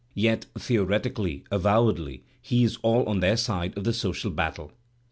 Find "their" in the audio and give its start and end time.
3.19-3.37